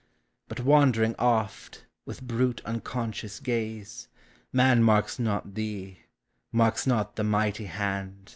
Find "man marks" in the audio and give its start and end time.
4.51-5.19